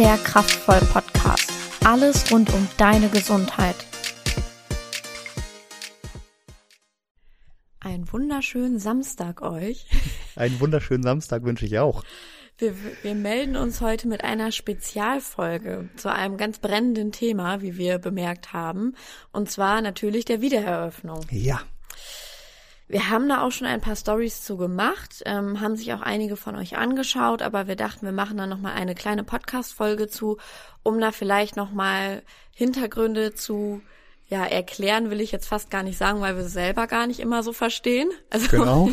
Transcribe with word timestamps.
der 0.00 0.16
Kraftvoll 0.16 0.80
Podcast. 0.94 1.52
Alles 1.84 2.32
rund 2.32 2.50
um 2.54 2.66
deine 2.78 3.10
Gesundheit. 3.10 3.76
Einen 7.80 8.10
wunderschönen 8.10 8.78
Samstag 8.78 9.42
euch. 9.42 9.84
Einen 10.36 10.58
wunderschönen 10.58 11.02
Samstag 11.02 11.44
wünsche 11.44 11.66
ich 11.66 11.78
auch. 11.78 12.02
Wir, 12.56 12.74
wir 13.02 13.14
melden 13.14 13.56
uns 13.56 13.82
heute 13.82 14.08
mit 14.08 14.24
einer 14.24 14.52
Spezialfolge 14.52 15.90
zu 15.96 16.10
einem 16.10 16.38
ganz 16.38 16.60
brennenden 16.60 17.12
Thema, 17.12 17.60
wie 17.60 17.76
wir 17.76 17.98
bemerkt 17.98 18.54
haben. 18.54 18.94
Und 19.32 19.50
zwar 19.50 19.82
natürlich 19.82 20.24
der 20.24 20.40
Wiedereröffnung. 20.40 21.26
Ja. 21.30 21.60
Wir 22.90 23.08
haben 23.08 23.28
da 23.28 23.42
auch 23.42 23.52
schon 23.52 23.68
ein 23.68 23.80
paar 23.80 23.94
Stories 23.94 24.42
zu 24.42 24.56
gemacht, 24.56 25.22
ähm, 25.24 25.60
haben 25.60 25.76
sich 25.76 25.92
auch 25.92 26.00
einige 26.00 26.36
von 26.36 26.56
euch 26.56 26.76
angeschaut, 26.76 27.40
aber 27.40 27.68
wir 27.68 27.76
dachten, 27.76 28.04
wir 28.04 28.12
machen 28.12 28.36
da 28.36 28.48
nochmal 28.48 28.72
eine 28.72 28.96
kleine 28.96 29.22
Podcast-Folge 29.22 30.08
zu, 30.08 30.38
um 30.82 31.00
da 31.00 31.12
vielleicht 31.12 31.54
nochmal 31.54 32.24
Hintergründe 32.52 33.32
zu 33.32 33.80
ja, 34.26 34.44
erklären 34.44 35.08
will 35.08 35.20
ich 35.20 35.30
jetzt 35.30 35.46
fast 35.46 35.70
gar 35.70 35.84
nicht 35.84 35.98
sagen, 35.98 36.20
weil 36.20 36.36
wir 36.36 36.44
es 36.44 36.52
selber 36.52 36.88
gar 36.88 37.06
nicht 37.06 37.20
immer 37.20 37.44
so 37.44 37.52
verstehen. 37.52 38.10
Also 38.28 38.48
genau. 38.48 38.90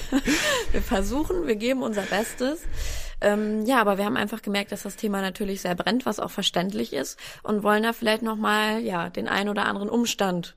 wir 0.72 0.82
versuchen, 0.82 1.48
wir 1.48 1.56
geben 1.56 1.82
unser 1.82 2.02
Bestes. 2.02 2.62
Ähm, 3.20 3.66
ja, 3.66 3.80
aber 3.80 3.98
wir 3.98 4.04
haben 4.04 4.16
einfach 4.16 4.42
gemerkt, 4.42 4.70
dass 4.70 4.84
das 4.84 4.94
Thema 4.94 5.22
natürlich 5.22 5.62
sehr 5.62 5.74
brennt, 5.74 6.06
was 6.06 6.20
auch 6.20 6.30
verständlich 6.30 6.92
ist 6.92 7.18
und 7.42 7.64
wollen 7.64 7.82
da 7.82 7.92
vielleicht 7.92 8.22
nochmal, 8.22 8.80
ja, 8.80 9.10
den 9.10 9.26
ein 9.26 9.48
oder 9.48 9.64
anderen 9.64 9.88
Umstand 9.88 10.56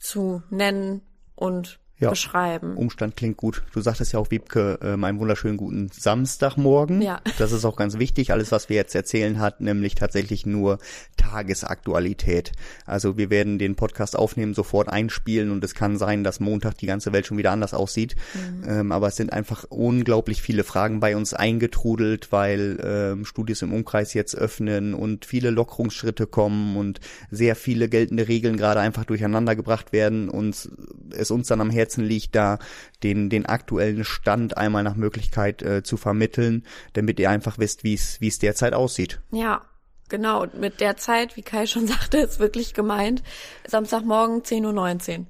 zu 0.00 0.42
nennen 0.50 1.02
und 1.36 1.78
ja, 2.04 2.10
beschreiben. 2.10 2.76
Umstand 2.76 3.16
klingt 3.16 3.36
gut. 3.36 3.62
Du 3.72 3.80
sagtest 3.80 4.12
ja 4.12 4.18
auch, 4.18 4.30
Wiebke, 4.30 4.78
äh, 4.82 4.92
einen 4.92 5.18
wunderschönen 5.18 5.56
guten 5.56 5.90
Samstagmorgen. 5.92 7.02
Ja. 7.02 7.20
Das 7.38 7.52
ist 7.52 7.64
auch 7.64 7.76
ganz 7.76 7.98
wichtig. 7.98 8.32
Alles, 8.32 8.52
was 8.52 8.68
wir 8.68 8.76
jetzt 8.76 8.94
erzählen, 8.94 9.38
hat 9.40 9.60
nämlich 9.60 9.94
tatsächlich 9.94 10.46
nur 10.46 10.78
Tagesaktualität. 11.16 12.52
Also 12.86 13.16
wir 13.16 13.30
werden 13.30 13.58
den 13.58 13.74
Podcast 13.74 14.16
aufnehmen, 14.16 14.54
sofort 14.54 14.88
einspielen 14.88 15.50
und 15.50 15.64
es 15.64 15.74
kann 15.74 15.96
sein, 15.98 16.24
dass 16.24 16.40
Montag 16.40 16.78
die 16.78 16.86
ganze 16.86 17.12
Welt 17.12 17.26
schon 17.26 17.38
wieder 17.38 17.50
anders 17.50 17.74
aussieht. 17.74 18.16
Mhm. 18.34 18.68
Ähm, 18.68 18.92
aber 18.92 19.08
es 19.08 19.16
sind 19.16 19.32
einfach 19.32 19.64
unglaublich 19.68 20.42
viele 20.42 20.64
Fragen 20.64 21.00
bei 21.00 21.16
uns 21.16 21.34
eingetrudelt, 21.34 22.32
weil 22.32 22.78
ähm, 22.82 23.24
Studios 23.24 23.62
im 23.62 23.72
Umkreis 23.72 24.14
jetzt 24.14 24.34
öffnen 24.36 24.94
und 24.94 25.24
viele 25.24 25.50
Lockerungsschritte 25.50 26.26
kommen 26.26 26.76
und 26.76 27.00
sehr 27.30 27.56
viele 27.56 27.88
geltende 27.88 28.28
Regeln 28.28 28.56
gerade 28.56 28.80
einfach 28.80 29.04
durcheinander 29.04 29.56
gebracht 29.56 29.92
werden 29.92 30.28
und 30.28 30.70
es 31.16 31.30
uns 31.30 31.48
dann 31.48 31.60
am 31.60 31.70
Herzen 31.70 32.04
liegt, 32.04 32.34
da 32.34 32.58
den, 33.02 33.30
den 33.30 33.46
aktuellen 33.46 34.04
Stand 34.04 34.56
einmal 34.56 34.82
nach 34.82 34.96
Möglichkeit 34.96 35.62
äh, 35.62 35.82
zu 35.82 35.96
vermitteln, 35.96 36.64
damit 36.92 37.18
ihr 37.20 37.30
einfach 37.30 37.58
wisst, 37.58 37.84
wie 37.84 37.94
es 37.94 38.20
wie 38.20 38.28
es 38.28 38.38
derzeit 38.38 38.74
aussieht. 38.74 39.20
Ja, 39.30 39.62
Genau, 40.10 40.46
mit 40.52 40.80
der 40.80 40.98
Zeit, 40.98 41.36
wie 41.36 41.42
Kai 41.42 41.66
schon 41.66 41.86
sagte, 41.88 42.18
ist 42.18 42.38
wirklich 42.38 42.74
gemeint. 42.74 43.22
Samstagmorgen 43.66 44.42
10.19 44.42 45.20
Uhr. 45.20 45.26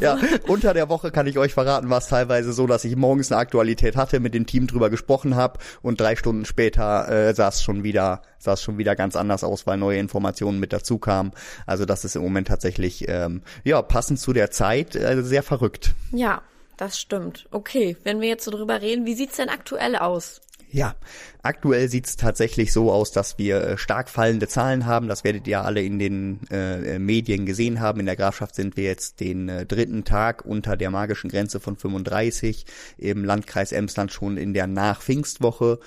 ja, 0.00 0.18
unter 0.46 0.74
der 0.74 0.88
Woche 0.88 1.10
kann 1.10 1.26
ich 1.26 1.38
euch 1.38 1.54
verraten, 1.54 1.88
war 1.88 1.98
es 1.98 2.08
teilweise 2.08 2.52
so, 2.52 2.66
dass 2.66 2.84
ich 2.84 2.96
morgens 2.96 3.32
eine 3.32 3.40
Aktualität 3.40 3.96
hatte, 3.96 4.20
mit 4.20 4.34
dem 4.34 4.46
Team 4.46 4.66
drüber 4.66 4.90
gesprochen 4.90 5.36
habe 5.36 5.58
und 5.80 6.00
drei 6.00 6.16
Stunden 6.16 6.44
später 6.44 7.08
äh, 7.08 7.34
sah 7.34 7.48
es 7.48 7.62
schon 7.62 7.82
wieder, 7.82 8.22
sah 8.38 8.52
es 8.52 8.62
schon 8.62 8.76
wieder 8.76 8.94
ganz 8.94 9.16
anders 9.16 9.42
aus, 9.42 9.66
weil 9.66 9.78
neue 9.78 9.98
Informationen 9.98 10.60
mit 10.60 10.74
dazu 10.74 10.98
kamen. 10.98 11.32
Also 11.66 11.86
das 11.86 12.04
ist 12.04 12.14
im 12.14 12.22
Moment 12.22 12.48
tatsächlich 12.48 13.08
ähm, 13.08 13.42
ja 13.64 13.80
passend 13.80 14.20
zu 14.20 14.34
der 14.34 14.50
Zeit 14.50 14.94
äh, 14.96 15.22
sehr 15.22 15.42
verrückt. 15.42 15.94
Ja, 16.12 16.42
das 16.76 17.00
stimmt. 17.00 17.48
Okay, 17.50 17.96
wenn 18.04 18.20
wir 18.20 18.28
jetzt 18.28 18.44
so 18.44 18.50
drüber 18.50 18.82
reden, 18.82 19.06
wie 19.06 19.14
sieht's 19.14 19.36
denn 19.36 19.48
aktuell 19.48 19.96
aus? 19.96 20.42
Ja, 20.70 20.96
aktuell 21.42 21.88
sieht 21.88 22.06
es 22.06 22.16
tatsächlich 22.16 22.74
so 22.74 22.92
aus, 22.92 23.10
dass 23.10 23.38
wir 23.38 23.62
äh, 23.62 23.78
stark 23.78 24.10
fallende 24.10 24.48
Zahlen 24.48 24.84
haben. 24.84 25.08
Das 25.08 25.24
werdet 25.24 25.46
ihr 25.46 25.64
alle 25.64 25.82
in 25.82 25.98
den 25.98 26.40
äh, 26.50 26.96
äh, 26.96 26.98
Medien 26.98 27.46
gesehen 27.46 27.80
haben. 27.80 28.00
In 28.00 28.06
der 28.06 28.16
Grafschaft 28.16 28.54
sind 28.54 28.76
wir 28.76 28.84
jetzt 28.84 29.20
den 29.20 29.48
äh, 29.48 29.64
dritten 29.64 30.04
Tag 30.04 30.44
unter 30.44 30.76
der 30.76 30.90
magischen 30.90 31.30
Grenze 31.30 31.58
von 31.58 31.76
35, 31.76 32.66
im 32.98 33.24
Landkreis 33.24 33.72
Emsland 33.72 34.12
schon 34.12 34.36
in 34.36 34.52
der 34.52 34.66
Nach-Pfingstwoche. 34.66 35.78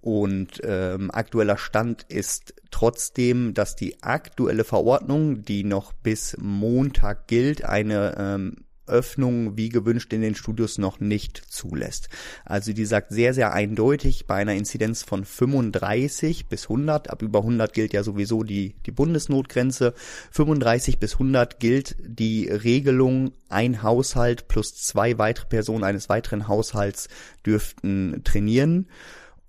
Und 0.00 0.60
ähm, 0.62 1.10
aktueller 1.12 1.58
Stand 1.58 2.04
ist 2.04 2.54
trotzdem, 2.70 3.54
dass 3.54 3.74
die 3.74 4.02
aktuelle 4.04 4.62
Verordnung, 4.62 5.42
die 5.42 5.64
noch 5.64 5.92
bis 5.92 6.36
Montag 6.40 7.26
gilt, 7.26 7.64
eine 7.64 8.14
ähm, 8.16 8.67
Öffnung 8.88 9.56
wie 9.56 9.68
gewünscht 9.68 10.12
in 10.12 10.20
den 10.20 10.34
Studios 10.34 10.78
noch 10.78 11.00
nicht 11.00 11.42
zulässt. 11.48 12.08
Also 12.44 12.72
die 12.72 12.84
sagt 12.84 13.12
sehr, 13.12 13.34
sehr 13.34 13.52
eindeutig 13.52 14.26
bei 14.26 14.36
einer 14.36 14.54
Inzidenz 14.54 15.02
von 15.02 15.24
35 15.24 16.46
bis 16.46 16.64
100, 16.64 17.10
ab 17.10 17.22
über 17.22 17.40
100 17.40 17.72
gilt 17.72 17.92
ja 17.92 18.02
sowieso 18.02 18.42
die, 18.42 18.74
die 18.86 18.90
Bundesnotgrenze, 18.90 19.94
35 20.30 20.98
bis 20.98 21.14
100 21.14 21.60
gilt 21.60 21.96
die 22.00 22.48
Regelung, 22.48 23.32
ein 23.48 23.82
Haushalt 23.82 24.48
plus 24.48 24.74
zwei 24.74 25.18
weitere 25.18 25.46
Personen 25.46 25.84
eines 25.84 26.08
weiteren 26.08 26.48
Haushalts 26.48 27.08
dürften 27.44 28.22
trainieren. 28.24 28.86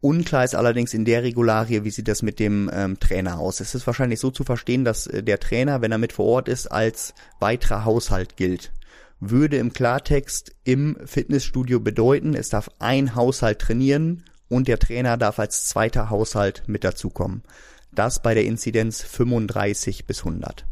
Unklar 0.01 0.45
ist 0.45 0.55
allerdings 0.55 0.93
in 0.93 1.03
der 1.03 1.23
Regularie, 1.23 1.83
wie 1.83 1.89
sieht 1.89 2.07
das 2.07 2.21
mit 2.21 2.39
dem 2.39 2.71
ähm, 2.73 2.99
Trainer 2.99 3.37
aus. 3.39 3.59
Es 3.59 3.75
ist 3.75 3.85
wahrscheinlich 3.85 4.21
so 4.21 4.31
zu 4.31 4.45
verstehen, 4.45 4.85
dass 4.85 5.07
äh, 5.07 5.23
der 5.23 5.39
Trainer, 5.39 5.81
wenn 5.81 5.91
er 5.91 5.97
mit 5.97 6.13
vor 6.13 6.25
Ort 6.25 6.47
ist, 6.47 6.67
als 6.67 7.13
weiterer 7.39 7.83
Haushalt 7.83 8.37
gilt 8.37 8.71
würde 9.19 9.57
im 9.57 9.73
Klartext 9.73 10.55
im 10.63 10.97
Fitnessstudio 11.05 11.79
bedeuten, 11.79 12.33
es 12.33 12.49
darf 12.49 12.69
ein 12.79 13.15
Haushalt 13.15 13.59
trainieren 13.59 14.23
und 14.47 14.67
der 14.67 14.79
Trainer 14.79 15.17
darf 15.17 15.39
als 15.39 15.67
zweiter 15.67 16.09
Haushalt 16.09 16.63
mit 16.67 16.83
dazukommen. 16.83 17.43
Das 17.91 18.21
bei 18.21 18.33
der 18.33 18.45
Inzidenz 18.45 19.01
35 19.01 20.05
bis 20.05 20.19
100. 20.19 20.65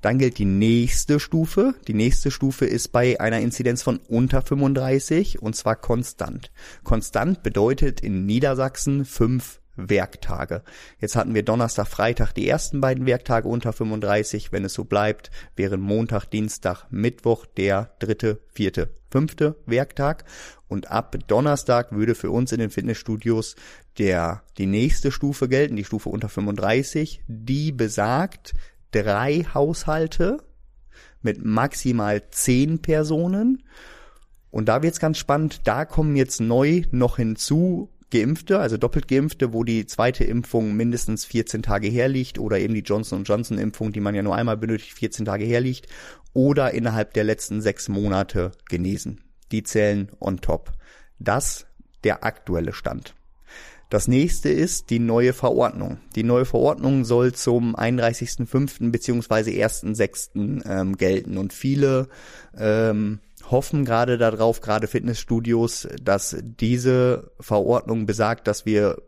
Dann 0.00 0.18
gilt 0.18 0.38
die 0.38 0.44
nächste 0.44 1.18
Stufe. 1.18 1.74
Die 1.86 1.94
nächste 1.94 2.30
Stufe 2.30 2.66
ist 2.66 2.88
bei 2.88 3.20
einer 3.20 3.40
Inzidenz 3.40 3.82
von 3.82 3.98
unter 4.08 4.42
35 4.42 5.40
und 5.40 5.56
zwar 5.56 5.76
konstant. 5.76 6.50
Konstant 6.82 7.42
bedeutet 7.42 8.00
in 8.00 8.26
Niedersachsen 8.26 9.04
fünf 9.04 9.60
Werktage. 9.76 10.62
Jetzt 11.00 11.16
hatten 11.16 11.34
wir 11.34 11.42
Donnerstag, 11.42 11.86
Freitag 11.86 12.32
die 12.32 12.48
ersten 12.48 12.80
beiden 12.80 13.06
Werktage 13.06 13.48
unter 13.48 13.72
35. 13.72 14.52
Wenn 14.52 14.64
es 14.64 14.74
so 14.74 14.84
bleibt, 14.84 15.30
wären 15.56 15.80
Montag, 15.80 16.26
Dienstag, 16.26 16.86
Mittwoch 16.90 17.46
der 17.46 17.94
dritte, 17.98 18.40
vierte, 18.52 18.90
fünfte 19.10 19.56
Werktag. 19.66 20.24
Und 20.68 20.90
ab 20.90 21.16
Donnerstag 21.26 21.92
würde 21.92 22.14
für 22.14 22.30
uns 22.30 22.52
in 22.52 22.58
den 22.58 22.70
Fitnessstudios 22.70 23.56
der, 23.98 24.42
die 24.58 24.66
nächste 24.66 25.12
Stufe 25.12 25.48
gelten, 25.48 25.76
die 25.76 25.84
Stufe 25.84 26.08
unter 26.08 26.28
35. 26.28 27.22
Die 27.26 27.72
besagt 27.72 28.54
drei 28.90 29.46
Haushalte 29.54 30.38
mit 31.22 31.44
maximal 31.44 32.28
zehn 32.30 32.80
Personen. 32.80 33.62
Und 34.50 34.68
da 34.68 34.82
wird's 34.82 35.00
ganz 35.00 35.18
spannend. 35.18 35.62
Da 35.64 35.84
kommen 35.84 36.14
jetzt 36.14 36.40
neu 36.40 36.82
noch 36.92 37.16
hinzu 37.16 37.90
Geimpfte, 38.14 38.60
also 38.60 38.76
doppelt 38.76 39.08
Geimpfte, 39.08 39.52
wo 39.52 39.64
die 39.64 39.86
zweite 39.86 40.22
Impfung 40.22 40.76
mindestens 40.76 41.24
14 41.24 41.64
Tage 41.64 41.88
herliegt 41.88 42.38
oder 42.38 42.60
eben 42.60 42.72
die 42.72 42.82
Johnson 42.82 43.24
Johnson 43.24 43.58
Impfung, 43.58 43.90
die 43.90 43.98
man 43.98 44.14
ja 44.14 44.22
nur 44.22 44.36
einmal 44.36 44.56
benötigt, 44.56 44.92
14 44.92 45.24
Tage 45.24 45.44
herliegt 45.44 45.88
oder 46.32 46.72
innerhalb 46.72 47.12
der 47.14 47.24
letzten 47.24 47.60
sechs 47.60 47.88
Monate 47.88 48.52
genesen. 48.68 49.20
Die 49.50 49.64
zählen 49.64 50.12
on 50.20 50.40
top. 50.40 50.70
Das 51.18 51.66
der 52.04 52.22
aktuelle 52.22 52.72
Stand. 52.72 53.16
Das 53.90 54.06
nächste 54.06 54.48
ist 54.48 54.90
die 54.90 55.00
neue 55.00 55.32
Verordnung. 55.32 55.98
Die 56.14 56.22
neue 56.22 56.44
Verordnung 56.44 57.04
soll 57.04 57.32
zum 57.32 57.74
31.05. 57.74 58.92
beziehungsweise 58.92 59.50
1.06. 59.50 60.64
Ähm, 60.68 60.96
gelten 60.96 61.36
und 61.36 61.52
viele 61.52 62.08
ähm, 62.56 63.18
hoffen 63.50 63.84
gerade 63.84 64.18
darauf, 64.18 64.60
gerade 64.60 64.86
Fitnessstudios, 64.86 65.88
dass 66.02 66.36
diese 66.40 67.32
Verordnung 67.40 68.06
besagt, 68.06 68.46
dass 68.46 68.66
wir 68.66 69.02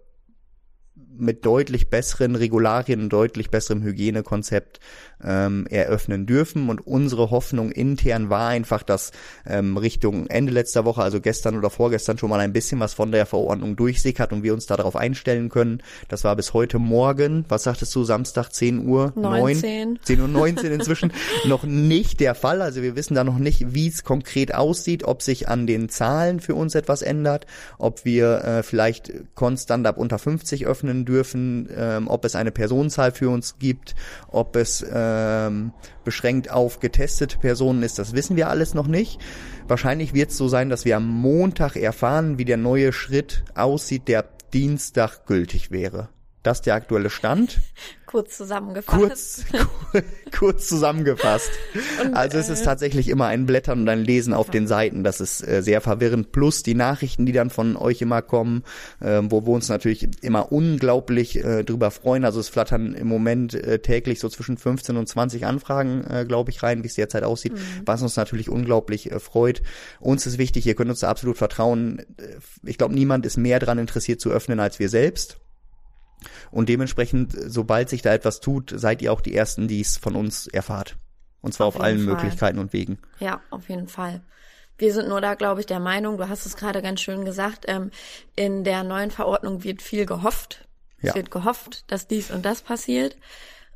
mit 1.19 1.45
deutlich 1.45 1.89
besseren 1.89 2.35
Regularien 2.37 3.03
und 3.03 3.13
deutlich 3.13 3.51
besserem 3.51 3.83
Hygienekonzept 3.83 4.81
ähm, 5.25 5.67
eröffnen 5.69 6.27
dürfen. 6.27 6.69
Und 6.69 6.87
unsere 6.87 7.31
Hoffnung 7.31 7.73
intern 7.73 8.31
war 8.31 8.49
einfach, 8.49 8.83
dass 8.83 9.13
ähm, 9.47 9.77
Richtung 9.77 10.27
Ende 10.27 10.53
letzter 10.53 10.85
Woche, 10.85 11.03
also 11.03 11.21
gestern 11.21 11.57
oder 11.57 11.71
vorgestern 11.71 12.19
schon 12.19 12.31
mal 12.31 12.41
ein 12.41 12.53
bisschen 12.53 12.81
was 12.81 12.95
von 12.95 13.13
der 13.13 13.27
Verordnung 13.27 13.77
durchsickert 13.77 14.33
und 14.33 14.43
wir 14.43 14.53
uns 14.53 14.67
darauf 14.67 14.97
einstellen 14.97 15.49
können. 15.49 15.83
Das 16.09 16.25
war 16.25 16.37
bis 16.37 16.53
heute 16.53 16.79
Morgen, 16.79 17.45
was 17.49 17.65
sagtest 17.65 17.95
du, 17.95 18.05
Samstag 18.05 18.51
10 18.51 18.87
Uhr? 18.87 19.13
19. 19.17 19.89
9, 19.95 19.99
10 20.03 20.21
Uhr 20.21 20.29
19 20.29 20.73
inzwischen 20.73 21.13
noch 21.47 21.65
nicht 21.65 22.21
der 22.21 22.35
Fall. 22.35 22.63
Also 22.63 22.83
wir 22.83 22.97
wissen 22.97 23.15
da 23.15 23.25
noch 23.25 23.39
nicht, 23.39 23.75
wie 23.75 23.89
es 23.89 24.05
konkret 24.05 24.55
aussieht, 24.55 25.05
ob 25.05 25.23
sich 25.23 25.49
an 25.49 25.67
den 25.67 25.89
Zahlen 25.89 26.41
für 26.41 26.55
uns 26.55 26.75
etwas 26.75 27.03
ändert, 27.03 27.47
ob 27.79 28.05
wir 28.05 28.45
äh, 28.45 28.63
vielleicht 28.63 29.13
konstant 29.35 29.87
ab 29.87 29.97
unter 29.97 30.19
50 30.19 30.67
öffnen 30.67 31.05
dürfen, 31.07 31.71
ähm, 31.75 32.09
ob 32.09 32.27
es 32.27 32.37
eine 32.37 32.53
Personenzahl 32.53 33.13
für 33.13 33.31
uns 33.31 33.59
gibt, 33.59 33.95
ob 34.29 34.57
es 34.57 34.83
äh, 34.83 35.47
ähm, 35.47 35.73
beschränkt 36.05 36.51
auf 36.51 36.81
getestete 36.81 37.39
Personen 37.39 37.83
ist, 37.83 37.99
das 37.99 38.13
wissen 38.13 38.37
wir 38.37 38.49
alles 38.49 38.75
noch 38.75 38.87
nicht. 38.87 39.21
Wahrscheinlich 39.69 40.15
wird 40.15 40.31
es 40.31 40.37
so 40.37 40.49
sein, 40.49 40.69
dass 40.69 40.85
wir 40.85 40.97
am 40.97 41.09
Montag 41.09 41.77
erfahren, 41.77 42.39
wie 42.39 42.45
der 42.45 42.57
neue 42.57 42.93
Schritt 42.93 43.45
aussieht, 43.55 44.09
der 44.09 44.29
Dienstag 44.53 45.27
gültig 45.27 45.71
wäre. 45.71 46.09
Das 46.47 46.59
ist 46.59 46.67
der 46.67 46.77
aktuelle 46.77 47.11
Stand. 47.11 47.59
Kurz 48.07 48.37
zusammengefasst. 48.37 49.47
Kurz, 49.51 50.05
kurz 50.39 50.69
zusammengefasst. 50.69 51.51
Und, 52.05 52.15
also 52.15 52.39
es 52.39 52.49
ist 52.49 52.61
äh, 52.61 52.65
tatsächlich 52.65 53.09
immer 53.09 53.27
ein 53.27 53.47
Blättern 53.47 53.81
und 53.81 53.89
ein 53.89 54.05
Lesen 54.05 54.33
auf 54.33 54.49
den 54.49 54.69
Seiten. 54.69 55.03
Das 55.03 55.21
ist 55.21 55.43
äh, 55.43 55.61
sehr 55.61 55.81
verwirrend. 55.81 56.31
Plus 56.31 56.63
die 56.63 56.77
Nachrichten, 56.77 57.27
die 57.27 57.33
dann 57.33 57.51
von 57.51 57.77
euch 57.77 58.01
immer 58.01 58.23
kommen, 58.23 58.63
äh, 59.01 59.23
wo 59.25 59.45
wir 59.45 59.53
uns 59.53 59.69
natürlich 59.69 60.09
immer 60.23 60.53
unglaublich 60.53 61.45
äh, 61.45 61.65
drüber 61.65 61.91
freuen. 61.91 62.25
Also 62.25 62.39
es 62.39 62.49
flattern 62.49 62.95
im 62.95 63.09
Moment 63.09 63.55
äh, 63.55 63.81
täglich 63.81 64.21
so 64.21 64.29
zwischen 64.29 64.57
15 64.57 64.97
und 64.97 65.09
20 65.09 65.47
Anfragen, 65.47 66.05
äh, 66.09 66.25
glaube 66.29 66.53
ich, 66.53 66.63
rein, 66.63 66.85
wie 66.85 66.87
es 66.87 66.95
derzeit 66.95 67.25
aussieht, 67.25 67.55
mhm. 67.55 67.83
was 67.87 68.03
uns 68.03 68.15
natürlich 68.15 68.49
unglaublich 68.49 69.11
freut. 69.19 69.63
Uns 69.99 70.27
ist 70.27 70.39
wichtig, 70.39 70.65
ihr 70.65 70.77
könnt 70.77 70.91
uns 70.91 71.01
da 71.01 71.09
absolut 71.09 71.39
vertrauen. 71.39 72.03
Ich 72.63 72.79
glaube, 72.79 72.95
niemand 72.95 73.27
ist 73.27 73.37
mehr 73.37 73.59
daran 73.59 73.79
interessiert 73.79 74.21
zu 74.21 74.31
öffnen 74.31 74.61
als 74.61 74.79
wir 74.79 74.89
selbst. 74.89 75.41
Und 76.51 76.69
dementsprechend, 76.69 77.37
sobald 77.47 77.89
sich 77.89 78.03
da 78.03 78.13
etwas 78.13 78.41
tut, 78.41 78.73
seid 78.75 79.03
ihr 79.03 79.13
auch 79.13 79.21
die 79.21 79.35
Ersten, 79.35 79.69
die 79.69 79.81
es 79.81 79.97
von 79.97 80.17
uns 80.17 80.47
erfahrt. 80.47 80.97
Und 81.41 81.53
zwar 81.53 81.67
auf, 81.67 81.77
auf 81.77 81.83
allen 81.83 81.99
Fall. 81.99 82.15
Möglichkeiten 82.15 82.59
und 82.59 82.73
Wegen. 82.73 82.99
Ja, 83.21 83.41
auf 83.51 83.69
jeden 83.69 83.89
Fall. 83.89 84.23
Wir 84.79 84.93
sind 84.93 85.09
nur 85.09 85.21
da, 85.21 85.35
glaube 85.35 85.61
ich, 85.61 85.67
der 85.67 85.81
Meinung, 85.81 86.19
du 86.19 86.29
hast 86.29 86.45
es 86.45 86.57
gerade 86.57 86.83
ganz 86.83 87.01
schön 87.01 87.25
gesagt, 87.25 87.65
ähm, 87.69 87.91
in 88.35 88.65
der 88.65 88.85
neuen 88.85 89.11
Verordnung 89.11 89.65
wird 89.65 89.81
viel 89.81 90.05
gehofft. 90.05 90.67
Ja. 91.01 91.11
Es 91.11 91.15
wird 91.15 91.31
gehofft, 91.31 91.85
dass 91.91 92.09
dies 92.09 92.31
und 92.31 92.45
das 92.45 92.63
passiert. 92.63 93.17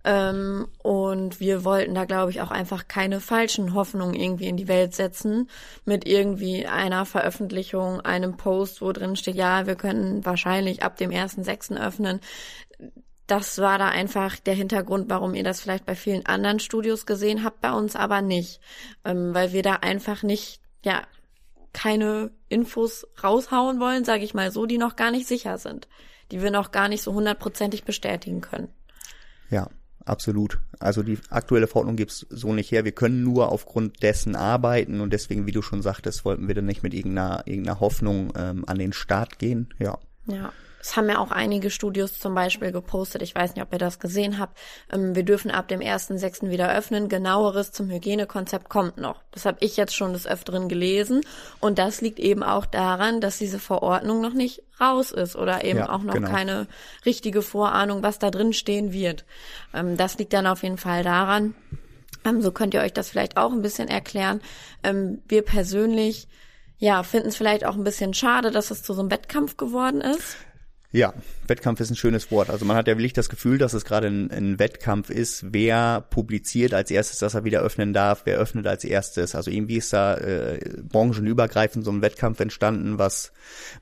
Ähm, 0.02 0.66
und 0.82 1.40
wir 1.40 1.64
wollten 1.64 1.94
da, 1.94 2.06
glaube 2.06 2.30
ich, 2.30 2.40
auch 2.40 2.50
einfach 2.50 2.88
keine 2.88 3.20
falschen 3.20 3.74
Hoffnungen 3.74 4.14
irgendwie 4.14 4.48
in 4.48 4.56
die 4.56 4.68
Welt 4.68 4.94
setzen 4.94 5.50
mit 5.84 6.06
irgendwie 6.06 6.66
einer 6.66 7.04
Veröffentlichung, 7.04 8.00
einem 8.00 8.36
Post, 8.36 8.80
wo 8.80 8.92
drin 8.92 9.16
steht, 9.16 9.34
ja, 9.34 9.66
wir 9.66 9.76
können 9.76 10.24
wahrscheinlich 10.24 10.82
ab 10.82 10.96
dem 10.96 11.10
ersten 11.10 11.44
sechsten 11.44 11.76
öffnen. 11.76 12.20
Das 13.26 13.58
war 13.58 13.78
da 13.78 13.88
einfach 13.88 14.36
der 14.36 14.54
Hintergrund, 14.54 15.10
warum 15.10 15.34
ihr 15.34 15.44
das 15.44 15.60
vielleicht 15.60 15.84
bei 15.84 15.94
vielen 15.94 16.24
anderen 16.26 16.60
Studios 16.60 17.04
gesehen 17.04 17.44
habt, 17.44 17.60
bei 17.60 17.72
uns 17.72 17.94
aber 17.94 18.22
nicht, 18.22 18.60
ähm, 19.04 19.34
weil 19.34 19.52
wir 19.52 19.62
da 19.62 19.74
einfach 19.74 20.22
nicht, 20.22 20.62
ja, 20.82 21.02
keine 21.72 22.32
Infos 22.48 23.06
raushauen 23.22 23.78
wollen, 23.78 24.04
sage 24.04 24.24
ich 24.24 24.34
mal 24.34 24.50
so, 24.50 24.66
die 24.66 24.78
noch 24.78 24.96
gar 24.96 25.10
nicht 25.10 25.28
sicher 25.28 25.58
sind, 25.58 25.88
die 26.32 26.42
wir 26.42 26.50
noch 26.50 26.72
gar 26.72 26.88
nicht 26.88 27.02
so 27.02 27.12
hundertprozentig 27.12 27.84
bestätigen 27.84 28.40
können. 28.40 28.72
Ja, 29.50 29.68
Absolut. 30.10 30.58
Also 30.80 31.04
die 31.04 31.18
aktuelle 31.28 31.68
Verordnung 31.68 31.94
gibt's 31.94 32.26
so 32.30 32.52
nicht 32.52 32.72
her. 32.72 32.84
Wir 32.84 32.90
können 32.90 33.22
nur 33.22 33.52
aufgrund 33.52 34.02
dessen 34.02 34.34
arbeiten 34.34 35.00
und 35.00 35.12
deswegen, 35.12 35.46
wie 35.46 35.52
du 35.52 35.62
schon 35.62 35.82
sagtest, 35.82 36.24
wollten 36.24 36.48
wir 36.48 36.54
dann 36.56 36.66
nicht 36.66 36.82
mit 36.82 36.94
irgendeiner, 36.94 37.44
irgendeiner 37.46 37.78
Hoffnung 37.78 38.32
ähm, 38.36 38.64
an 38.66 38.78
den 38.80 38.92
Start 38.92 39.38
gehen. 39.38 39.68
Ja. 39.78 39.98
Ja. 40.26 40.52
Es 40.80 40.96
haben 40.96 41.08
ja 41.08 41.18
auch 41.18 41.30
einige 41.30 41.70
Studios 41.70 42.18
zum 42.18 42.34
Beispiel 42.34 42.72
gepostet, 42.72 43.20
ich 43.22 43.34
weiß 43.34 43.54
nicht, 43.54 43.62
ob 43.62 43.72
ihr 43.72 43.78
das 43.78 43.98
gesehen 43.98 44.38
habt, 44.38 44.58
ähm, 44.90 45.14
wir 45.14 45.24
dürfen 45.24 45.50
ab 45.50 45.68
dem 45.68 45.80
1.6. 45.80 46.48
wieder 46.48 46.74
öffnen, 46.74 47.08
genaueres 47.08 47.70
zum 47.70 47.90
Hygienekonzept 47.90 48.68
kommt 48.68 48.96
noch. 48.96 49.22
Das 49.30 49.44
habe 49.44 49.58
ich 49.60 49.76
jetzt 49.76 49.94
schon 49.94 50.14
des 50.14 50.26
Öfteren 50.26 50.68
gelesen 50.68 51.20
und 51.60 51.78
das 51.78 52.00
liegt 52.00 52.18
eben 52.18 52.42
auch 52.42 52.64
daran, 52.64 53.20
dass 53.20 53.38
diese 53.38 53.58
Verordnung 53.58 54.20
noch 54.22 54.32
nicht 54.32 54.62
raus 54.80 55.12
ist 55.12 55.36
oder 55.36 55.64
eben 55.64 55.80
ja, 55.80 55.90
auch 55.90 56.02
noch 56.02 56.14
genau. 56.14 56.30
keine 56.30 56.66
richtige 57.04 57.42
Vorahnung, 57.42 58.02
was 58.02 58.18
da 58.18 58.30
drin 58.30 58.52
stehen 58.52 58.92
wird. 58.92 59.24
Ähm, 59.74 59.96
das 59.96 60.18
liegt 60.18 60.32
dann 60.32 60.46
auf 60.46 60.62
jeden 60.62 60.78
Fall 60.78 61.02
daran. 61.02 61.54
Ähm, 62.24 62.40
so 62.40 62.52
könnt 62.52 62.72
ihr 62.72 62.80
euch 62.80 62.94
das 62.94 63.10
vielleicht 63.10 63.36
auch 63.36 63.52
ein 63.52 63.62
bisschen 63.62 63.88
erklären. 63.88 64.40
wir 64.82 65.42
persönlich 65.42 66.26
ja, 66.80 67.02
finden 67.02 67.28
es 67.28 67.36
vielleicht 67.36 67.66
auch 67.66 67.76
ein 67.76 67.84
bisschen 67.84 68.14
schade, 68.14 68.50
dass 68.50 68.70
es 68.70 68.82
zu 68.82 68.94
so 68.94 69.02
einem 69.02 69.10
Wettkampf 69.10 69.58
geworden 69.58 70.00
ist. 70.00 70.38
Ja, 70.92 71.14
Wettkampf 71.46 71.78
ist 71.78 71.90
ein 71.90 71.96
schönes 71.96 72.32
Wort. 72.32 72.50
Also 72.50 72.64
man 72.64 72.76
hat 72.76 72.88
ja 72.88 72.96
wirklich 72.98 73.12
das 73.12 73.28
Gefühl, 73.28 73.58
dass 73.58 73.74
es 73.74 73.84
gerade 73.84 74.08
ein, 74.08 74.30
ein, 74.32 74.58
Wettkampf 74.58 75.08
ist, 75.08 75.52
wer 75.52 76.00
publiziert 76.00 76.74
als 76.74 76.90
erstes, 76.90 77.18
dass 77.20 77.34
er 77.34 77.44
wieder 77.44 77.60
öffnen 77.60 77.92
darf, 77.92 78.22
wer 78.24 78.38
öffnet 78.38 78.66
als 78.66 78.82
erstes. 78.82 79.36
Also 79.36 79.52
irgendwie 79.52 79.76
ist 79.76 79.92
da 79.92 80.16
äh, 80.16 80.58
branchenübergreifend 80.82 81.84
so 81.84 81.92
ein 81.92 82.02
Wettkampf 82.02 82.40
entstanden, 82.40 82.98
was, 82.98 83.32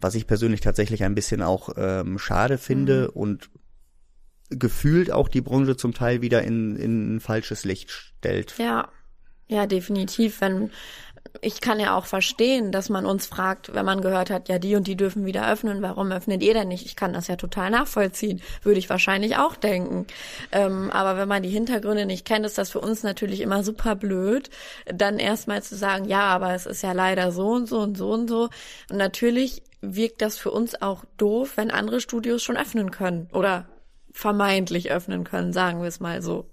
was 0.03 0.15
ich 0.17 0.27
persönlich 0.27 0.61
tatsächlich 0.61 1.03
ein 1.03 1.15
bisschen 1.15 1.41
auch 1.41 1.71
ähm, 1.79 2.19
schade 2.19 2.59
finde 2.59 3.05
mhm. 3.05 3.21
und 3.21 3.51
gefühlt 4.51 5.11
auch 5.11 5.29
die 5.29 5.41
Branche 5.41 5.77
zum 5.77 5.95
Teil 5.95 6.21
wieder 6.21 6.43
in, 6.43 6.77
in 6.77 7.17
ein 7.17 7.21
falsches 7.21 7.65
Licht 7.65 7.91
stellt. 7.91 8.55
Ja, 8.59 8.91
ja, 9.49 9.67
definitiv. 9.67 10.43
Wenn 10.43 10.71
ich 11.41 11.61
kann 11.61 11.81
ja 11.81 11.97
auch 11.97 12.07
verstehen, 12.07 12.73
dass 12.73 12.89
man 12.89 13.07
uns 13.07 13.27
fragt, 13.27 13.75
wenn 13.75 13.85
man 13.85 14.01
gehört 14.01 14.31
hat, 14.31 14.49
ja, 14.49 14.59
die 14.59 14.75
und 14.75 14.87
die 14.87 14.97
dürfen 14.97 15.25
wieder 15.25 15.51
öffnen, 15.51 15.83
warum 15.83 16.11
öffnet 16.11 16.43
ihr 16.43 16.55
denn 16.55 16.69
nicht? 16.69 16.87
Ich 16.87 16.97
kann 16.97 17.13
das 17.13 17.29
ja 17.29 17.37
total 17.37 17.71
nachvollziehen, 17.71 18.41
würde 18.63 18.79
ich 18.79 18.91
wahrscheinlich 18.91 19.37
auch 19.37 19.57
denken. 19.57 20.07
Ähm, 20.53 20.91
aber 20.91 21.17
wenn 21.17 21.29
man 21.29 21.43
die 21.43 21.49
Hintergründe 21.49 22.07
nicht 22.07 22.25
kennt, 22.25 22.47
ist 22.47 22.59
das 22.59 22.71
für 22.71 22.81
uns 22.81 23.03
natürlich 23.03 23.41
immer 23.41 23.63
super 23.63 23.95
blöd, 23.95 24.51
dann 24.87 25.19
erstmal 25.19 25.63
zu 25.63 25.77
sagen, 25.77 26.07
ja, 26.07 26.23
aber 26.23 26.55
es 26.55 26.67
ist 26.67 26.83
ja 26.83 26.93
leider 26.93 27.33
so 27.33 27.49
und 27.49 27.69
so 27.69 27.79
und 27.81 27.97
so 27.97 28.11
und 28.11 28.29
so. 28.29 28.49
Und 28.91 28.97
natürlich 28.97 29.63
wirkt 29.81 30.23
das 30.23 30.37
für 30.37 30.51
uns 30.51 30.81
auch 30.81 31.05
doof, 31.17 31.53
wenn 31.57 31.71
andere 31.71 32.01
Studios 32.01 32.43
schon 32.43 32.57
öffnen 32.57 32.91
können 32.91 33.29
oder 33.33 33.69
vermeintlich 34.13 34.91
öffnen 34.91 35.25
können, 35.25 35.53
sagen 35.53 35.81
wir 35.81 35.89
es 35.89 36.01
mal 36.01 36.23
so. 36.23 36.47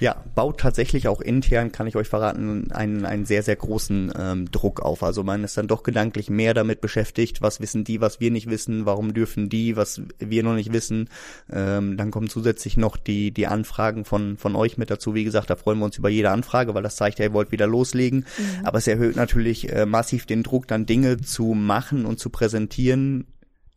Ja, 0.00 0.22
baut 0.34 0.60
tatsächlich 0.60 1.08
auch 1.08 1.20
intern, 1.20 1.72
kann 1.72 1.86
ich 1.86 1.96
euch 1.96 2.08
verraten, 2.08 2.72
einen, 2.72 3.04
einen 3.04 3.24
sehr, 3.24 3.42
sehr 3.42 3.56
großen 3.56 4.12
ähm, 4.18 4.50
Druck 4.50 4.80
auf. 4.80 5.02
Also 5.02 5.22
man 5.22 5.44
ist 5.44 5.56
dann 5.56 5.68
doch 5.68 5.82
gedanklich 5.82 6.30
mehr 6.30 6.54
damit 6.54 6.80
beschäftigt, 6.80 7.42
was 7.42 7.60
wissen 7.60 7.84
die, 7.84 8.00
was 8.00 8.20
wir 8.20 8.30
nicht 8.30 8.48
wissen, 8.48 8.86
warum 8.86 9.14
dürfen 9.14 9.48
die, 9.48 9.76
was 9.76 10.02
wir 10.18 10.42
noch 10.42 10.54
nicht 10.54 10.72
wissen. 10.72 11.08
Ähm, 11.50 11.96
dann 11.96 12.10
kommen 12.10 12.28
zusätzlich 12.28 12.76
noch 12.76 12.96
die, 12.96 13.30
die 13.30 13.46
Anfragen 13.46 14.04
von, 14.04 14.36
von 14.36 14.56
euch 14.56 14.78
mit 14.78 14.90
dazu. 14.90 15.14
Wie 15.14 15.24
gesagt, 15.24 15.50
da 15.50 15.56
freuen 15.56 15.78
wir 15.78 15.84
uns 15.84 15.98
über 15.98 16.08
jede 16.08 16.30
Anfrage, 16.30 16.74
weil 16.74 16.82
das 16.82 16.96
zeigt 16.96 17.18
ja, 17.18 17.26
ihr 17.26 17.32
wollt 17.32 17.52
wieder 17.52 17.66
loslegen. 17.66 18.20
Mhm. 18.20 18.66
Aber 18.66 18.78
es 18.78 18.86
erhöht 18.86 19.16
natürlich 19.16 19.72
äh, 19.72 19.86
massiv 19.86 20.26
den 20.26 20.42
Druck, 20.42 20.68
dann 20.68 20.86
Dinge 20.86 21.20
zu 21.20 21.54
machen 21.54 22.06
und 22.06 22.18
zu 22.18 22.30
präsentieren, 22.30 23.26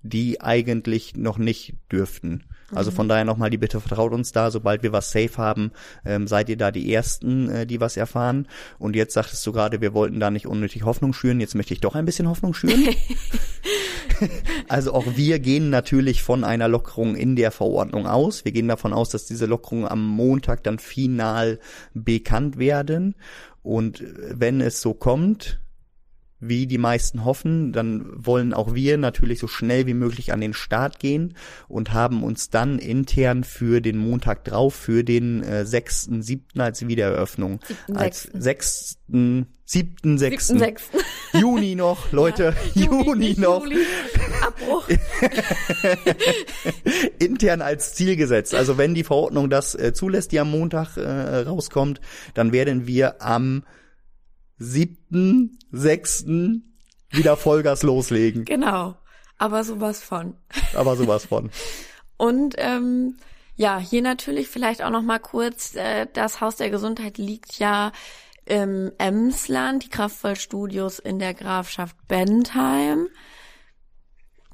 die 0.01 0.41
eigentlich 0.41 1.15
noch 1.15 1.37
nicht 1.37 1.75
dürften. 1.91 2.43
Also 2.73 2.89
von 2.89 3.07
daher 3.07 3.25
nochmal 3.25 3.51
die 3.51 3.57
Bitte, 3.57 3.79
vertraut 3.79 4.11
uns 4.11 4.31
da, 4.31 4.49
sobald 4.49 4.81
wir 4.81 4.91
was 4.91 5.11
safe 5.11 5.37
haben, 5.37 5.71
ähm, 6.03 6.27
seid 6.27 6.49
ihr 6.49 6.57
da 6.57 6.71
die 6.71 6.91
Ersten, 6.91 7.49
äh, 7.49 7.67
die 7.67 7.79
was 7.79 7.95
erfahren. 7.95 8.47
Und 8.79 8.95
jetzt 8.95 9.13
sagtest 9.13 9.45
du 9.45 9.51
gerade, 9.51 9.81
wir 9.81 9.93
wollten 9.93 10.19
da 10.19 10.31
nicht 10.31 10.47
unnötig 10.47 10.83
Hoffnung 10.83 11.13
schüren, 11.13 11.39
jetzt 11.39 11.53
möchte 11.53 11.73
ich 11.73 11.81
doch 11.81 11.93
ein 11.93 12.05
bisschen 12.05 12.27
Hoffnung 12.27 12.53
schüren. 12.53 12.87
also 14.67 14.93
auch 14.93 15.05
wir 15.15 15.39
gehen 15.39 15.69
natürlich 15.69 16.23
von 16.23 16.43
einer 16.43 16.67
Lockerung 16.67 17.15
in 17.15 17.35
der 17.35 17.51
Verordnung 17.51 18.07
aus. 18.07 18.45
Wir 18.45 18.51
gehen 18.51 18.67
davon 18.67 18.93
aus, 18.93 19.09
dass 19.09 19.25
diese 19.25 19.45
Lockerungen 19.45 19.87
am 19.87 20.05
Montag 20.05 20.63
dann 20.63 20.79
final 20.79 21.59
bekannt 21.93 22.57
werden. 22.57 23.15
Und 23.61 24.03
wenn 24.31 24.61
es 24.61 24.81
so 24.81 24.93
kommt, 24.93 25.59
wie 26.39 26.67
die 26.67 26.77
meisten 26.77 27.23
hoffen, 27.23 27.71
dann 27.71 28.11
wollen 28.15 28.53
auch 28.53 28.75
wir 28.75 28.97
natürlich 28.97 29.39
so 29.39 29.47
schnell 29.47 29.87
wie 29.87 29.93
möglich 29.93 30.33
an 30.33 30.41
den 30.41 30.53
Start 30.53 30.99
gehen 30.99 31.35
und 31.67 31.93
haben 31.93 32.23
uns 32.23 32.49
dann 32.49 32.77
intern 32.77 33.43
für 33.43 33.81
den 33.81 33.97
Montag 33.97 34.43
drauf, 34.43 34.75
für 34.75 35.03
den 35.03 35.43
äh, 35.43 35.65
6., 35.65 36.09
7. 36.19 36.59
als 36.59 36.87
Wiedereröffnung, 36.87 37.59
7. 37.87 37.97
als 37.97 38.29
6., 38.33 38.97
7., 39.07 40.17
6. 40.17 40.47
7. 40.47 40.59
6. 40.59 40.83
Juni 41.33 41.75
noch, 41.75 42.11
Leute, 42.11 42.53
ja, 42.73 42.83
Juni, 42.83 43.03
Juni 43.05 43.35
noch. 43.37 43.63
Juli. 43.63 43.77
Abbruch. 44.41 44.87
intern 47.19 47.61
als 47.61 47.95
Ziel 47.95 48.15
gesetzt. 48.15 48.53
Also 48.53 48.77
wenn 48.77 48.93
die 48.93 49.03
Verordnung 49.03 49.49
das 49.49 49.75
äh, 49.75 49.93
zulässt, 49.93 50.31
die 50.31 50.39
am 50.39 50.51
Montag 50.51 50.97
äh, 50.97 51.39
rauskommt, 51.39 52.01
dann 52.33 52.51
werden 52.51 52.87
wir 52.87 53.21
am 53.21 53.63
siebten, 54.57 55.59
sechsten 55.71 56.77
wieder 57.09 57.37
Vollgas 57.37 57.83
loslegen. 57.83 58.45
Genau. 58.45 58.95
Aber 59.37 59.63
sowas 59.63 60.01
von. 60.01 60.35
Aber 60.75 60.95
sowas 60.95 61.25
von. 61.25 61.49
Und 62.17 62.55
ähm, 62.57 63.17
ja, 63.55 63.79
hier 63.79 64.01
natürlich 64.01 64.47
vielleicht 64.47 64.83
auch 64.83 64.89
noch 64.89 65.01
mal 65.01 65.19
kurz, 65.19 65.75
äh, 65.75 66.07
das 66.11 66.41
Haus 66.41 66.55
der 66.55 66.69
Gesundheit 66.69 67.17
liegt 67.17 67.59
ja 67.59 67.91
im 68.45 68.91
Emsland, 68.97 69.83
die 69.83 69.89
Kraftvollstudios 69.89 70.99
in 70.99 71.19
der 71.19 71.33
Grafschaft 71.33 71.95
Bentheim. 72.07 73.07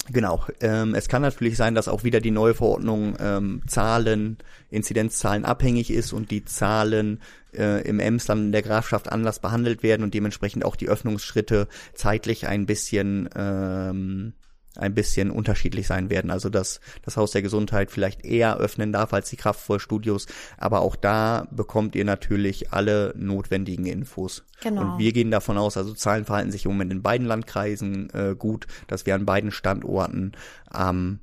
Genau. 0.10 0.43
Ähm, 0.62 0.96
es 0.96 1.08
kann 1.08 1.22
natürlich 1.22 1.58
sein, 1.58 1.75
dass 1.75 1.88
auch 1.88 2.03
wieder 2.03 2.20
die 2.22 2.31
neue 2.31 2.55
Verordnung 2.55 3.15
ähm, 3.20 3.62
Zahlen, 3.67 4.38
Inzidenzzahlen 4.70 5.46
abhängig 5.46 5.91
ist 5.91 6.12
und 6.12 6.31
die 6.31 6.43
Zahlen 6.43 7.22
äh, 7.53 7.88
im 7.88 8.00
Emsland 8.00 8.41
in 8.46 8.51
der 8.51 8.63
Grafschaft 8.63 9.12
anders 9.12 9.39
behandelt 9.39 9.84
werden 9.84 10.03
und 10.03 10.13
dementsprechend 10.13 10.65
auch 10.65 10.75
die 10.75 10.89
Öffnungsschritte 10.89 11.67
zeitlich 11.93 12.48
ein 12.48 12.65
bisschen 12.65 13.29
ähm, 13.36 14.34
ein 14.78 14.94
bisschen 14.94 15.32
unterschiedlich 15.32 15.88
sein 15.88 16.10
werden. 16.10 16.32
Also 16.32 16.50
dass 16.50 16.80
das 17.04 17.18
Haus 17.18 17.32
der 17.32 17.42
Gesundheit 17.42 17.92
vielleicht 17.92 18.25
eher 18.25 18.58
öffnen 18.58 18.92
darf 18.92 19.13
als 19.13 19.30
die 19.30 19.36
Kraftvollstudios. 19.36 20.28
Aber 20.58 20.82
auch 20.82 20.96
da 20.96 21.48
bekommt 21.51 21.96
ihr 21.96 22.06
natürlich 22.06 22.72
alle 22.72 23.13
notwendigen 23.18 23.86
Infos. 23.86 24.44
Genau. 24.62 24.82
Und 24.94 25.00
wir 25.00 25.12
gehen 25.12 25.32
davon 25.32 25.58
aus, 25.58 25.78
also 25.78 25.94
Zahlen 25.94 26.25
verhalten 26.25 26.51
sich 26.51 26.66
im 26.66 26.72
Moment 26.72 26.92
in 26.92 27.01
beiden 27.01 27.28
Landkreisen 27.28 28.10
äh, 28.12 28.36
gut, 28.38 28.68
dass 28.88 29.06
wir 29.06 29.16
an 29.16 29.25
beiden 29.25 29.51
Standorten 29.51 30.34
am 30.70 31.20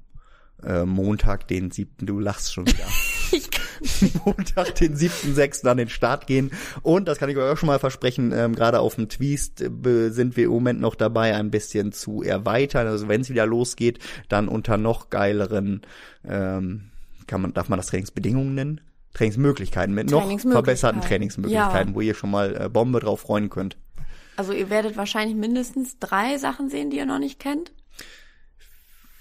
äh, 0.62 0.84
Montag, 0.84 1.46
den 1.48 1.70
siebten, 1.70 2.06
du 2.06 2.18
lachst 2.18 2.52
schon 2.52 2.66
wieder. 2.66 2.84
Montag, 4.24 4.74
den 4.76 4.96
siebten, 4.96 5.34
sechsten 5.34 5.68
an 5.68 5.76
den 5.76 5.88
Start 5.88 6.26
gehen. 6.26 6.50
Und 6.82 7.08
das 7.08 7.18
kann 7.18 7.30
ich 7.30 7.36
euch 7.36 7.50
auch 7.50 7.56
schon 7.56 7.68
mal 7.68 7.78
versprechen, 7.78 8.32
ähm, 8.32 8.54
gerade 8.54 8.80
auf 8.80 8.96
dem 8.96 9.08
Twist 9.08 9.60
äh, 9.60 10.10
sind 10.10 10.36
wir 10.36 10.44
im 10.44 10.50
Moment 10.50 10.80
noch 10.80 10.94
dabei, 10.94 11.34
ein 11.34 11.50
bisschen 11.50 11.92
zu 11.92 12.22
erweitern. 12.22 12.86
Also 12.86 13.08
wenn 13.08 13.20
es 13.20 13.30
wieder 13.30 13.46
losgeht, 13.46 13.98
dann 14.28 14.48
unter 14.48 14.76
noch 14.76 15.10
geileren, 15.10 15.82
ähm, 16.26 16.90
kann 17.26 17.42
man, 17.42 17.54
darf 17.54 17.68
man 17.68 17.78
das 17.78 17.86
Trainingsbedingungen 17.86 18.54
nennen? 18.54 18.80
Trainingsmöglichkeiten 19.14 19.94
mit 19.94 20.10
noch 20.10 20.38
verbesserten 20.40 21.00
Trainingsmöglichkeiten, 21.00 21.90
ja. 21.90 21.94
wo 21.94 22.00
ihr 22.00 22.14
schon 22.14 22.30
mal 22.30 22.56
äh, 22.60 22.68
Bombe 22.68 23.00
drauf 23.00 23.20
freuen 23.20 23.50
könnt. 23.50 23.76
Also 24.36 24.52
ihr 24.52 24.70
werdet 24.70 24.96
wahrscheinlich 24.96 25.36
mindestens 25.36 25.98
drei 25.98 26.38
Sachen 26.38 26.70
sehen, 26.70 26.90
die 26.90 26.98
ihr 26.98 27.06
noch 27.06 27.18
nicht 27.18 27.40
kennt. 27.40 27.72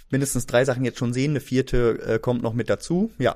Mindestens 0.09 0.45
drei 0.45 0.63
Sachen 0.63 0.85
jetzt 0.85 0.99
schon 0.99 1.13
sehen, 1.13 1.31
eine 1.31 1.39
vierte 1.39 1.99
äh, 2.05 2.19
kommt 2.19 2.43
noch 2.43 2.53
mit 2.53 2.69
dazu, 2.69 3.11
ja. 3.17 3.35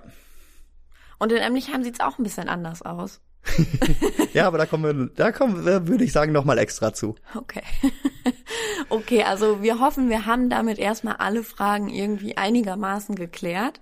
Und 1.22 1.32
in 1.32 1.38
Emlichheim 1.38 1.84
sieht's 1.84 2.00
auch 2.00 2.18
ein 2.18 2.24
bisschen 2.24 2.50
anders 2.50 2.82
aus. 2.82 3.22
ja, 4.34 4.48
aber 4.48 4.58
da 4.58 4.66
kommen 4.66 4.84
wir, 4.84 5.10
da 5.16 5.32
kommen 5.32 5.64
wir, 5.68 5.88
würde 5.88 6.04
ich 6.04 6.14
sagen, 6.14 6.32
nochmal 6.32 6.58
extra 6.58 6.96
zu. 6.96 7.14
Okay. 7.36 7.62
okay, 8.90 9.22
also 9.22 9.62
wir 9.62 9.80
hoffen, 9.80 10.10
wir 10.10 10.26
haben 10.26 10.50
damit 10.50 10.80
erstmal 10.80 11.18
alle 11.18 11.44
Fragen 11.44 11.90
irgendwie 11.90 12.38
einigermaßen 12.38 13.14
geklärt. 13.14 13.80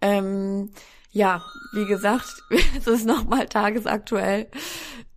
Ähm, 0.00 0.70
ja, 1.10 1.44
wie 1.74 1.84
gesagt, 1.84 2.42
es 2.78 2.86
ist 2.86 3.04
nochmal 3.04 3.48
tagesaktuell. 3.48 4.46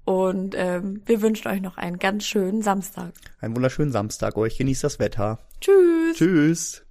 Und 0.04 0.56
ähm, 0.58 1.04
wir 1.06 1.22
wünschen 1.22 1.48
euch 1.48 1.62
noch 1.62 1.78
einen 1.78 2.00
ganz 2.00 2.26
schönen 2.26 2.64
Samstag. 2.64 3.14
Einen 3.40 3.56
wunderschönen 3.56 3.94
Samstag 3.94 4.36
euch. 4.36 4.58
Genießt 4.58 4.84
das 4.84 5.00
Wetter. 5.00 5.40
Tschüss. 5.62 6.18
Tschüss. 6.18 6.85